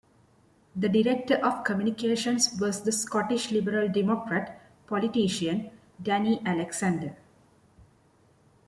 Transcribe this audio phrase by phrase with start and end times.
[0.75, 5.69] The director of communications was the Scottish Liberal Democrat politician
[6.01, 7.15] Danny Alexander.